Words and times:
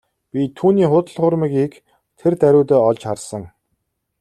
Би 0.33 0.41
түүний 0.57 0.87
худал 0.91 1.17
хуурмагийг 1.21 1.73
тэр 2.19 2.33
даруйдаа 2.41 2.79
олж 2.89 3.01
харсан. 3.07 3.43